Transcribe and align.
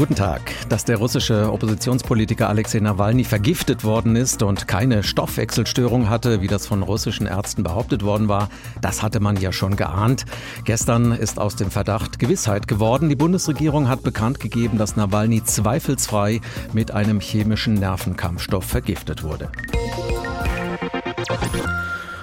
Guten 0.00 0.14
Tag. 0.14 0.40
Dass 0.70 0.86
der 0.86 0.96
russische 0.96 1.52
Oppositionspolitiker 1.52 2.48
Alexei 2.48 2.80
Nawalny 2.80 3.22
vergiftet 3.22 3.84
worden 3.84 4.16
ist 4.16 4.42
und 4.42 4.66
keine 4.66 5.02
Stoffwechselstörung 5.02 6.08
hatte, 6.08 6.40
wie 6.40 6.46
das 6.46 6.66
von 6.66 6.82
russischen 6.82 7.26
Ärzten 7.26 7.62
behauptet 7.62 8.02
worden 8.02 8.26
war, 8.26 8.48
das 8.80 9.02
hatte 9.02 9.20
man 9.20 9.36
ja 9.36 9.52
schon 9.52 9.76
geahnt. 9.76 10.24
Gestern 10.64 11.12
ist 11.12 11.38
aus 11.38 11.54
dem 11.54 11.70
Verdacht 11.70 12.18
Gewissheit 12.18 12.66
geworden. 12.66 13.10
Die 13.10 13.14
Bundesregierung 13.14 13.90
hat 13.90 14.02
bekannt 14.02 14.40
gegeben, 14.40 14.78
dass 14.78 14.96
Nawalny 14.96 15.44
zweifelsfrei 15.44 16.40
mit 16.72 16.92
einem 16.92 17.20
chemischen 17.20 17.74
Nervenkampfstoff 17.74 18.64
vergiftet 18.64 19.22
wurde. 19.22 19.50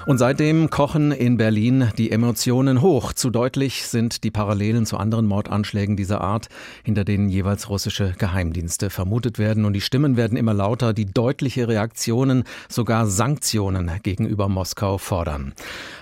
Und 0.08 0.16
seitdem 0.16 0.70
kochen 0.70 1.12
in 1.12 1.36
Berlin 1.36 1.90
die 1.98 2.10
Emotionen 2.10 2.80
hoch. 2.80 3.12
Zu 3.12 3.28
deutlich 3.28 3.86
sind 3.86 4.24
die 4.24 4.30
Parallelen 4.30 4.86
zu 4.86 4.96
anderen 4.96 5.26
Mordanschlägen 5.26 5.98
dieser 5.98 6.22
Art, 6.22 6.48
hinter 6.82 7.04
denen 7.04 7.28
jeweils 7.28 7.68
russische 7.68 8.14
Geheimdienste 8.16 8.88
vermutet 8.88 9.38
werden. 9.38 9.66
Und 9.66 9.74
die 9.74 9.82
Stimmen 9.82 10.16
werden 10.16 10.38
immer 10.38 10.54
lauter, 10.54 10.94
die 10.94 11.04
deutliche 11.04 11.68
Reaktionen, 11.68 12.44
sogar 12.70 13.06
Sanktionen 13.06 13.90
gegenüber 14.02 14.48
Moskau 14.48 14.96
fordern. 14.96 15.52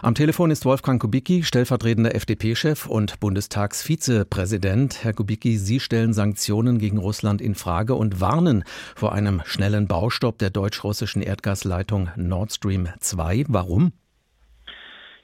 Am 0.03 0.15
Telefon 0.15 0.53
ist 0.53 0.65
Wolfgang 0.67 1.03
Kubicki, 1.03 1.43
stellvertretender 1.43 2.15
FDP-Chef 2.15 2.87
und 2.87 3.19
Bundestagsvizepräsident. 3.19 5.03
Herr 5.03 5.15
Kubicki, 5.15 5.59
Sie 5.59 5.81
stellen 5.81 6.13
Sanktionen 6.13 6.79
gegen 6.79 6.99
Russland 6.99 7.43
in 7.43 7.57
Frage 7.57 7.97
und 7.97 8.21
warnen 8.21 8.63
vor 8.95 9.15
einem 9.15 9.43
schnellen 9.47 9.89
Baustopp 9.89 10.39
der 10.39 10.51
deutsch-russischen 10.51 11.23
Erdgasleitung 11.23 12.11
Nord 12.15 12.53
Stream 12.53 12.89
2. 13.01 13.47
Warum? 13.49 13.91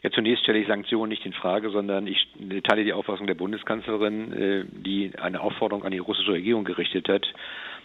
Ja, 0.02 0.10
zunächst 0.10 0.42
stelle 0.42 0.58
ich 0.58 0.66
Sanktionen 0.66 1.10
nicht 1.10 1.24
in 1.24 1.32
Frage, 1.32 1.70
sondern 1.70 2.08
ich 2.08 2.26
teile 2.64 2.82
die 2.82 2.92
Auffassung 2.92 3.28
der 3.28 3.34
Bundeskanzlerin, 3.34 4.32
äh, 4.32 4.64
die 4.68 5.12
eine 5.16 5.40
Aufforderung 5.40 5.84
an 5.84 5.92
die 5.92 5.98
russische 5.98 6.32
Regierung 6.32 6.64
gerichtet 6.64 7.08
hat, 7.08 7.26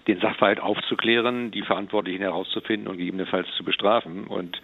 den 0.07 0.19
Sachverhalt 0.19 0.59
aufzuklären, 0.59 1.51
die 1.51 1.61
Verantwortlichen 1.61 2.21
herauszufinden 2.21 2.87
und 2.87 2.97
gegebenenfalls 2.97 3.47
zu 3.55 3.63
bestrafen. 3.63 4.25
Und 4.25 4.59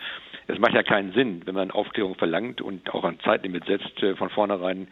es 0.47 0.57
macht 0.57 0.73
ja 0.73 0.81
keinen 0.81 1.13
Sinn, 1.13 1.41
wenn 1.45 1.53
man 1.53 1.69
Aufklärung 1.69 2.15
verlangt 2.15 2.59
und 2.59 2.91
auch 2.91 3.03
ein 3.03 3.19
Zeitlimit 3.19 3.65
setzt, 3.65 4.01
äh, 4.01 4.15
von 4.15 4.31
vornherein 4.31 4.87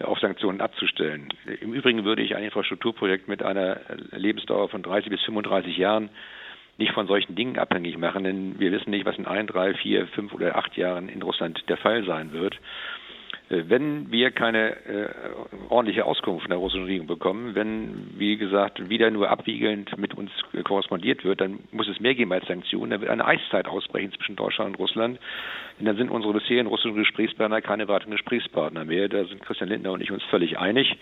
auf 0.00 0.18
Sanktionen 0.18 0.60
abzustellen. 0.60 1.28
Im 1.60 1.72
Übrigen 1.72 2.04
würde 2.04 2.20
ich 2.20 2.34
ein 2.34 2.42
Infrastrukturprojekt 2.42 3.28
mit 3.28 3.42
einer 3.42 3.80
Lebensdauer 4.10 4.68
von 4.68 4.82
30 4.82 5.08
bis 5.08 5.22
35 5.22 5.76
Jahren 5.76 6.10
nicht 6.78 6.92
von 6.92 7.06
solchen 7.06 7.34
Dingen 7.34 7.58
abhängig 7.58 7.98
machen, 7.98 8.24
denn 8.24 8.58
wir 8.58 8.72
wissen 8.72 8.90
nicht, 8.90 9.06
was 9.06 9.18
in 9.18 9.26
ein, 9.26 9.46
drei, 9.46 9.74
vier, 9.74 10.06
fünf 10.08 10.32
oder 10.32 10.56
acht 10.56 10.76
Jahren 10.76 11.08
in 11.08 11.22
Russland 11.22 11.62
der 11.68 11.76
Fall 11.76 12.04
sein 12.04 12.32
wird. 12.32 12.58
Äh, 13.50 13.64
wenn 13.68 14.10
wir 14.10 14.30
keine 14.30 14.76
äh, 14.86 15.08
ordentliche 15.68 16.04
Auskunft 16.04 16.42
von 16.42 16.50
der 16.50 16.58
russischen 16.58 16.84
Regierung 16.84 17.06
bekommen, 17.06 17.54
wenn, 17.54 18.18
wie 18.18 18.36
gesagt, 18.36 18.88
wieder 18.88 19.10
nur 19.10 19.30
abwiegelnd 19.30 19.96
mit 19.98 20.14
uns 20.14 20.30
korrespondiert 20.64 21.24
wird, 21.24 21.40
dann 21.40 21.60
muss 21.72 21.88
es 21.88 22.00
mehr 22.00 22.14
geben 22.14 22.32
als 22.32 22.46
Sanktionen. 22.46 22.90
Dann 22.90 23.00
wird 23.00 23.10
eine 23.10 23.24
Eiszeit 23.24 23.68
ausbrechen 23.68 24.12
zwischen 24.12 24.36
Deutschland 24.36 24.70
und 24.70 24.78
Russland. 24.78 25.18
Denn 25.78 25.86
dann 25.86 25.96
sind 25.96 26.10
unsere 26.10 26.32
bisherigen 26.32 26.68
russischen 26.68 26.94
Gesprächspartner 26.94 27.60
keine 27.60 27.88
weiteren 27.88 28.12
Gesprächspartner 28.12 28.84
mehr. 28.84 29.08
Da 29.08 29.24
sind 29.24 29.42
Christian 29.42 29.68
Lindner 29.68 29.92
und 29.92 30.00
ich 30.00 30.10
uns 30.10 30.22
völlig 30.24 30.58
einig. 30.58 30.96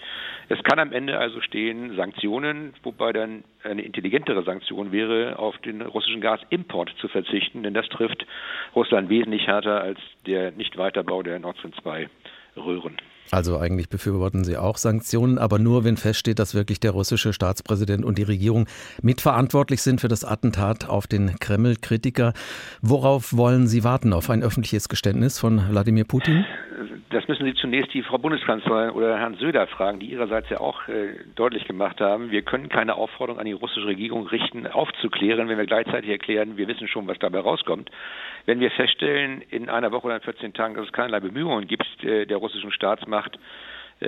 Es 0.48 0.62
kann 0.64 0.78
am 0.78 0.92
Ende 0.92 1.18
also 1.18 1.40
stehen 1.40 1.94
Sanktionen, 1.96 2.72
wobei 2.82 3.12
dann 3.12 3.44
eine 3.64 3.82
intelligentere 3.82 4.42
Sanktion 4.44 4.92
wäre, 4.92 5.38
auf 5.38 5.56
den 5.58 5.82
russischen 5.82 6.20
Gasimport 6.20 6.92
zu 7.00 7.08
verzichten, 7.08 7.62
denn 7.62 7.74
das 7.74 7.88
trifft 7.88 8.26
Russland 8.74 9.08
wesentlich 9.08 9.46
härter 9.46 9.80
als 9.80 9.98
der 10.26 10.52
Nichtweiterbau 10.52 11.22
der 11.22 11.38
Nord 11.38 11.58
Stream 11.58 11.72
2 11.82 12.08
Röhren. 12.56 12.96
Also 13.30 13.56
eigentlich 13.56 13.88
befürworten 13.88 14.44
Sie 14.44 14.58
auch 14.58 14.76
Sanktionen, 14.76 15.38
aber 15.38 15.58
nur, 15.58 15.84
wenn 15.84 15.96
feststeht, 15.96 16.38
dass 16.38 16.54
wirklich 16.54 16.80
der 16.80 16.90
russische 16.90 17.32
Staatspräsident 17.32 18.04
und 18.04 18.18
die 18.18 18.24
Regierung 18.24 18.66
mitverantwortlich 19.00 19.80
sind 19.80 20.02
für 20.02 20.08
das 20.08 20.22
Attentat 20.22 20.86
auf 20.86 21.06
den 21.06 21.36
Kreml-Kritiker. 21.40 22.34
Worauf 22.82 23.34
wollen 23.34 23.68
Sie 23.68 23.84
warten? 23.84 24.12
Auf 24.12 24.28
ein 24.28 24.42
öffentliches 24.42 24.90
Geständnis 24.90 25.38
von 25.38 25.70
Wladimir 25.70 26.04
Putin? 26.04 26.44
Das 27.12 27.28
müssen 27.28 27.44
Sie 27.44 27.52
zunächst 27.52 27.92
die 27.92 28.02
Frau 28.02 28.16
Bundeskanzlerin 28.16 28.90
oder 28.90 29.18
Herrn 29.18 29.34
Söder 29.34 29.66
fragen, 29.66 30.00
die 30.00 30.06
ihrerseits 30.06 30.48
ja 30.48 30.60
auch 30.60 30.88
äh, 30.88 31.14
deutlich 31.34 31.66
gemacht 31.66 32.00
haben, 32.00 32.30
wir 32.30 32.40
können 32.40 32.70
keine 32.70 32.94
Aufforderung 32.94 33.38
an 33.38 33.44
die 33.44 33.52
russische 33.52 33.86
Regierung 33.86 34.26
richten, 34.26 34.66
aufzuklären, 34.66 35.46
wenn 35.48 35.58
wir 35.58 35.66
gleichzeitig 35.66 36.08
erklären, 36.08 36.56
wir 36.56 36.68
wissen 36.68 36.88
schon, 36.88 37.06
was 37.06 37.18
dabei 37.18 37.40
rauskommt. 37.40 37.90
Wenn 38.46 38.60
wir 38.60 38.70
feststellen, 38.70 39.42
in 39.50 39.68
einer 39.68 39.92
Woche 39.92 40.06
oder 40.06 40.16
in 40.16 40.22
14 40.22 40.54
Tagen, 40.54 40.74
dass 40.74 40.86
es 40.86 40.92
keinerlei 40.92 41.20
Bemühungen 41.20 41.66
gibt, 41.66 42.02
äh, 42.02 42.24
der 42.24 42.38
russischen 42.38 42.72
Staatsmacht 42.72 43.38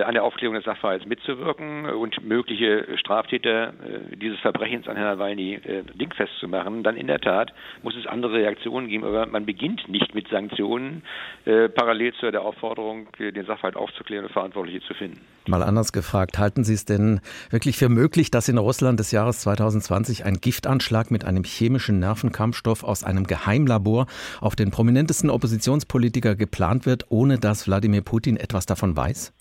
an 0.03 0.15
der 0.15 0.25
Aufklärung 0.25 0.55
des 0.55 0.65
Sachverhalts 0.65 1.07
mitzuwirken 1.07 1.87
und 1.87 2.25
mögliche 2.25 2.87
Straftäter 2.99 3.69
äh, 3.69 4.17
dieses 4.17 4.39
Verbrechens 4.41 4.89
an 4.89 4.97
Herrn 4.97 5.19
Nawalny 5.19 5.55
äh, 5.55 5.83
dingfest 5.95 6.33
zu 6.41 6.49
machen, 6.49 6.83
dann 6.83 6.97
in 6.97 7.07
der 7.07 7.21
Tat 7.21 7.53
muss 7.83 7.97
es 7.97 8.07
andere 8.07 8.35
Reaktionen 8.35 8.89
geben. 8.89 9.05
Aber 9.05 9.27
man 9.27 9.47
beginnt 9.47 9.89
nicht 9.89 10.15
mit 10.15 10.29
Sanktionen 10.29 11.03
parallel 11.45 12.15
zu 12.15 12.31
der 12.31 12.43
Aufforderung, 12.43 13.09
den 13.19 13.45
Sachverhalt 13.45 13.77
aufzuklären 13.77 14.25
und 14.25 14.33
Verantwortliche 14.33 14.81
zu 14.81 14.95
finden. 14.95 15.21
Mal 15.47 15.63
anders 15.63 15.93
gefragt, 15.93 16.39
halten 16.39 16.65
Sie 16.65 16.73
es 16.73 16.87
denn 16.87 17.21
wirklich 17.51 17.77
für 17.77 17.91
möglich, 17.91 18.31
dass 18.31 18.49
in 18.49 18.57
Russland 18.57 18.99
des 18.99 19.13
Jahres 19.13 19.41
2020 19.41 20.25
ein 20.25 20.39
Giftanschlag 20.41 21.11
mit 21.11 21.25
einem 21.25 21.45
chemischen 21.45 21.99
Nervenkampfstoff 21.99 22.83
aus 22.83 23.05
einem 23.05 23.25
Geheimlabor 23.25 24.07
auf 24.41 24.57
den 24.57 24.71
prominentesten 24.71 25.29
Oppositionspolitiker 25.29 26.35
geplant 26.35 26.87
wird, 26.87 27.07
ohne 27.11 27.39
dass 27.39 27.67
Wladimir 27.67 28.01
Putin 28.01 28.39
etwas 28.39 28.65
davon 28.65 28.97
weiß? 28.97 29.35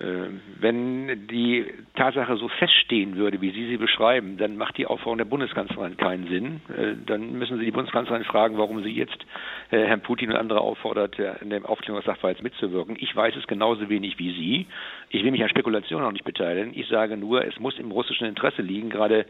Äh, 0.00 0.30
wenn 0.60 1.28
die 1.28 1.66
Tatsache 1.94 2.36
so 2.36 2.48
feststehen 2.48 3.16
würde, 3.16 3.40
wie 3.42 3.50
Sie 3.50 3.68
sie 3.68 3.76
beschreiben, 3.76 4.38
dann 4.38 4.56
macht 4.56 4.78
die 4.78 4.86
Aufforderung 4.86 5.18
der 5.18 5.24
Bundeskanzlerin 5.26 5.98
keinen 5.98 6.26
Sinn. 6.28 6.60
Äh, 6.74 6.94
dann 7.04 7.32
müssen 7.38 7.58
Sie 7.58 7.66
die 7.66 7.70
Bundeskanzlerin 7.70 8.24
fragen, 8.24 8.56
warum 8.56 8.82
sie 8.82 8.90
jetzt 8.90 9.18
äh, 9.70 9.84
Herrn 9.84 10.00
Putin 10.00 10.30
und 10.30 10.36
andere 10.36 10.62
auffordert, 10.62 11.18
in 11.18 11.50
dem 11.50 11.66
Aufklärung 11.66 12.00
des 12.00 12.06
Sachverhalts 12.06 12.42
mitzuwirken. 12.42 12.96
Ich 12.98 13.14
weiß 13.14 13.36
es 13.36 13.46
genauso 13.46 13.88
wenig 13.90 14.18
wie 14.18 14.32
Sie. 14.32 14.66
Ich 15.10 15.22
will 15.22 15.32
mich 15.32 15.42
an 15.42 15.50
Spekulationen 15.50 16.06
auch 16.06 16.12
nicht 16.12 16.24
beteiligen. 16.24 16.72
Ich 16.74 16.88
sage 16.88 17.16
nur, 17.16 17.44
es 17.44 17.58
muss 17.60 17.78
im 17.78 17.90
russischen 17.90 18.26
Interesse 18.26 18.62
liegen, 18.62 18.88
gerade 18.88 19.26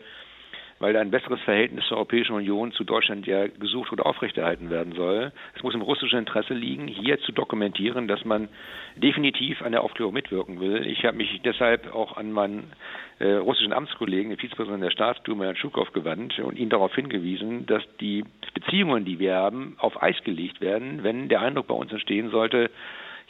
weil 0.80 0.96
ein 0.96 1.10
besseres 1.10 1.40
Verhältnis 1.42 1.84
zur 1.86 1.98
Europäischen 1.98 2.34
Union 2.34 2.72
zu 2.72 2.84
Deutschland 2.84 3.26
ja 3.26 3.46
gesucht 3.46 3.92
oder 3.92 4.06
aufrechterhalten 4.06 4.70
werden 4.70 4.94
soll. 4.94 5.30
Es 5.54 5.62
muss 5.62 5.74
im 5.74 5.82
russischen 5.82 6.18
Interesse 6.18 6.54
liegen, 6.54 6.88
hier 6.88 7.20
zu 7.20 7.32
dokumentieren, 7.32 8.08
dass 8.08 8.24
man 8.24 8.48
definitiv 8.96 9.60
an 9.62 9.72
der 9.72 9.82
Aufklärung 9.82 10.14
mitwirken 10.14 10.58
will. 10.58 10.86
Ich 10.86 11.04
habe 11.04 11.18
mich 11.18 11.40
deshalb 11.44 11.94
auch 11.94 12.16
an 12.16 12.32
meinen 12.32 12.72
äh, 13.18 13.34
russischen 13.34 13.74
Amtskollegen, 13.74 14.30
den 14.30 14.38
Vizepräsidenten 14.38 14.84
der 14.84 14.90
Staatsduma, 14.90 15.44
Herrn 15.44 15.56
Schukow, 15.56 15.92
gewandt 15.92 16.38
und 16.38 16.58
ihn 16.58 16.70
darauf 16.70 16.94
hingewiesen, 16.94 17.66
dass 17.66 17.82
die 18.00 18.24
Beziehungen, 18.54 19.04
die 19.04 19.18
wir 19.18 19.34
haben, 19.34 19.76
auf 19.78 20.02
Eis 20.02 20.16
gelegt 20.24 20.62
werden, 20.62 21.02
wenn 21.02 21.28
der 21.28 21.42
Eindruck 21.42 21.66
bei 21.66 21.74
uns 21.74 21.92
entstehen 21.92 22.30
sollte, 22.30 22.70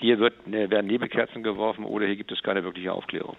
hier 0.00 0.18
wird, 0.18 0.34
äh, 0.46 0.70
werden 0.70 0.86
Nebelkerzen 0.86 1.42
geworfen 1.42 1.84
oder 1.84 2.06
hier 2.06 2.16
gibt 2.16 2.32
es 2.32 2.42
keine 2.42 2.64
wirkliche 2.64 2.92
Aufklärung. 2.92 3.36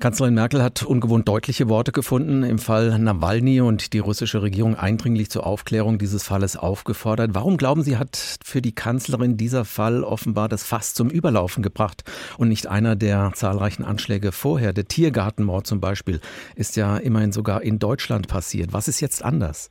Kanzlerin 0.00 0.34
Merkel 0.34 0.62
hat 0.62 0.82
ungewohnt 0.82 1.28
deutliche 1.28 1.68
Worte 1.68 1.92
gefunden, 1.92 2.42
im 2.42 2.58
Fall 2.58 2.98
Nawalny 2.98 3.60
und 3.60 3.92
die 3.92 4.00
russische 4.00 4.42
Regierung 4.42 4.74
eindringlich 4.74 5.30
zur 5.30 5.46
Aufklärung 5.46 5.98
dieses 5.98 6.24
Falles 6.24 6.56
aufgefordert. 6.56 7.30
Warum 7.34 7.56
glauben 7.56 7.82
Sie, 7.82 7.96
hat 7.96 8.16
für 8.44 8.60
die 8.60 8.74
Kanzlerin 8.74 9.36
dieser 9.36 9.64
Fall 9.64 10.02
offenbar 10.02 10.48
das 10.48 10.64
Fass 10.64 10.94
zum 10.94 11.10
Überlaufen 11.10 11.62
gebracht 11.62 12.02
und 12.38 12.48
nicht 12.48 12.66
einer 12.66 12.96
der 12.96 13.32
zahlreichen 13.34 13.84
Anschläge 13.84 14.32
vorher? 14.32 14.72
Der 14.72 14.86
Tiergartenmord 14.86 15.66
zum 15.66 15.80
Beispiel 15.80 16.20
ist 16.56 16.76
ja 16.76 16.96
immerhin 16.96 17.30
sogar 17.30 17.62
in 17.62 17.78
Deutschland 17.78 18.26
passiert. 18.26 18.72
Was 18.72 18.88
ist 18.88 19.00
jetzt 19.00 19.24
anders? 19.24 19.70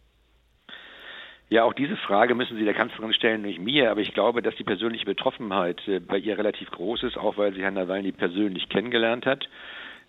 Ja, 1.53 1.65
auch 1.65 1.73
diese 1.73 1.95
Frage 1.97 2.33
müssen 2.33 2.57
Sie 2.57 2.65
der 2.65 2.73
Kanzlerin 2.73 3.13
stellen, 3.13 3.43
nicht 3.43 3.59
mir. 3.59 3.91
Aber 3.91 4.01
ich 4.01 4.15
glaube, 4.15 4.41
dass 4.41 4.55
die 4.55 4.63
persönliche 4.63 5.05
Betroffenheit 5.05 5.87
äh, 5.87 5.99
bei 5.99 6.17
ihr 6.17 6.35
relativ 6.35 6.71
groß 6.71 7.03
ist, 7.03 7.15
auch 7.15 7.37
weil 7.37 7.53
sie 7.53 7.61
Herrn 7.61 7.75
Nawalny 7.75 8.11
persönlich 8.11 8.69
kennengelernt 8.69 9.27
hat. 9.27 9.47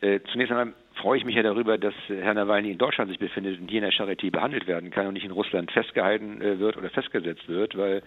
Äh, 0.00 0.21
zunächst 0.32 0.53
einmal 0.53 0.72
freue 0.94 1.19
ich 1.19 1.27
mich 1.27 1.37
ja 1.37 1.43
darüber, 1.43 1.77
dass 1.77 1.93
Herr 2.09 2.32
Nawalny 2.32 2.70
in 2.70 2.79
Deutschland 2.79 3.11
sich 3.11 3.19
befindet 3.19 3.61
und 3.61 3.69
hier 3.69 3.85
in 3.85 3.91
der 3.91 3.93
Charité 3.93 4.31
behandelt 4.31 4.67
werden 4.67 4.91
kann 4.91 5.06
und 5.06 5.12
nicht 5.12 5.26
in 5.26 5.32
Russland 5.32 5.70
festgehalten 5.70 6.41
äh, 6.41 6.58
wird 6.61 6.79
oder 6.79 6.88
festgesetzt 6.88 7.47
wird, 7.47 7.76
weil 7.76 8.02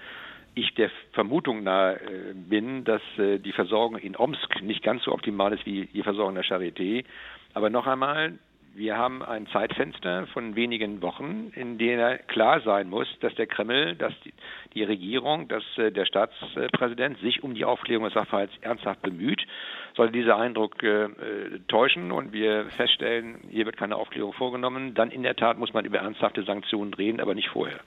ich 0.56 0.74
der 0.74 0.90
Vermutung 1.12 1.62
nahe 1.62 1.98
äh, 1.98 2.34
bin, 2.34 2.86
dass 2.86 3.04
die 3.20 3.52
Versorgung 3.52 3.98
in 3.98 4.18
Omsk 4.18 4.64
nicht 4.64 4.82
ganz 4.82 5.04
so 5.04 5.12
optimal 5.12 5.54
ist 5.54 5.64
wie 5.68 5.86
die 5.86 6.02
Versorgung 6.02 6.34
der 6.34 6.44
Charité. 6.44 7.06
Aber 7.54 7.70
noch 7.70 7.86
einmal, 7.86 8.40
wir 8.78 8.96
haben 8.96 9.24
ein 9.24 9.48
Zeitfenster 9.48 10.28
von 10.28 10.56
wenigen 10.56 11.02
Wochen, 11.02 11.52
in 11.56 11.80
dem 11.80 12.20
klar 12.28 12.62
sein 12.62 12.90
muss, 12.90 13.08
dass 13.22 13.34
der 13.34 13.48
Kreml, 13.48 13.96
dass 13.96 14.14
die, 14.24 14.34
die 14.76 14.84
Regierung, 14.84 15.48
dass 15.48 15.64
äh, 15.78 15.92
der 15.92 16.06
Staatspräsident 16.06 17.20
sich 17.20 17.44
um 17.44 17.56
die 17.56 17.66
Aufklärung 17.66 18.06
des 18.06 18.14
Sachverhalts 18.14 18.54
ernsthaft 18.62 19.02
bemüht. 19.02 19.42
Sollte 19.96 20.14
dieser 20.14 20.38
Eindruck 20.38 20.84
äh, 20.84 21.10
täuschen 21.68 22.12
und 22.12 22.34
wir 22.34 22.66
feststellen, 22.66 23.40
hier 23.50 23.66
wird 23.66 23.78
keine 23.78 23.96
Aufklärung 23.96 24.34
vorgenommen, 24.34 24.94
dann 24.94 25.10
in 25.10 25.24
der 25.24 25.36
Tat 25.36 25.58
muss 25.58 25.74
man 25.74 25.84
über 25.84 25.98
ernsthafte 25.98 26.44
Sanktionen 26.44 26.94
reden, 26.94 27.20
aber 27.20 27.34
nicht 27.34 27.50
vorher. 27.50 27.80